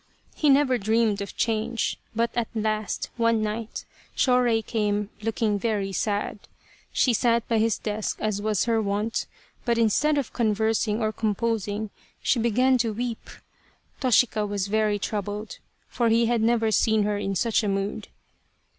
He 0.33 0.49
never 0.49 0.79
dreamed 0.79 1.21
of 1.21 1.37
change, 1.37 1.99
but 2.15 2.31
at 2.35 2.47
last, 2.55 3.11
one 3.17 3.43
night, 3.43 3.85
Shorei 4.15 4.63
came 4.63 5.11
looking 5.21 5.59
very 5.59 5.91
sad. 5.91 6.39
She 6.91 7.13
sat 7.13 7.47
by 7.47 7.59
his 7.59 7.77
desk 7.77 8.17
as 8.19 8.41
was 8.41 8.63
her 8.65 8.81
wont, 8.81 9.27
but 9.63 9.77
instead 9.77 10.17
of 10.17 10.33
conversing 10.33 11.03
or 11.03 11.13
com 11.13 11.35
posing 11.35 11.91
she 12.23 12.39
began 12.39 12.79
to 12.79 12.93
weep. 12.93 13.29
Toshika 13.99 14.43
was 14.47 14.69
very 14.69 14.97
troubled, 14.97 15.59
for 15.87 16.09
he 16.09 16.25
had 16.25 16.41
never 16.41 16.71
seen 16.71 17.03
her 17.03 17.19
in 17.19 17.35
such 17.35 17.61
a 17.61 17.67
mood. 17.69 18.07